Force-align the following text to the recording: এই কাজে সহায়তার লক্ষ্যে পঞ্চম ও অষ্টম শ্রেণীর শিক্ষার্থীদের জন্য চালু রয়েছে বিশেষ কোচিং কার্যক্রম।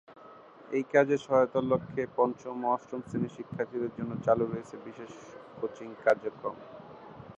এই 0.71 0.83
কাজে 0.93 1.15
সহায়তার 1.17 1.65
লক্ষ্যে 1.71 2.03
পঞ্চম 2.17 2.55
ও 2.63 2.69
অষ্টম 2.75 3.01
শ্রেণীর 3.07 3.35
শিক্ষার্থীদের 3.37 3.95
জন্য 3.97 4.11
চালু 4.25 4.43
রয়েছে 4.45 4.75
বিশেষ 4.87 5.11
কোচিং 5.59 5.89
কার্যক্রম। 6.05 6.55